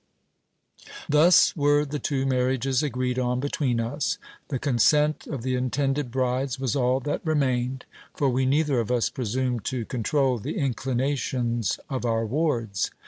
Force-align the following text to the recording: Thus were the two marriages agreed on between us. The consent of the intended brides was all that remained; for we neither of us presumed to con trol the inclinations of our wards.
Thus 1.07 1.55
were 1.55 1.85
the 1.85 1.99
two 1.99 2.25
marriages 2.25 2.81
agreed 2.81 3.19
on 3.19 3.39
between 3.39 3.79
us. 3.79 4.17
The 4.47 4.57
consent 4.57 5.27
of 5.27 5.43
the 5.43 5.53
intended 5.53 6.09
brides 6.09 6.59
was 6.59 6.75
all 6.75 6.99
that 7.01 7.23
remained; 7.23 7.85
for 8.15 8.27
we 8.27 8.47
neither 8.47 8.79
of 8.79 8.89
us 8.89 9.11
presumed 9.11 9.63
to 9.65 9.85
con 9.85 10.01
trol 10.01 10.41
the 10.41 10.57
inclinations 10.57 11.79
of 11.87 12.03
our 12.03 12.25
wards. 12.25 12.89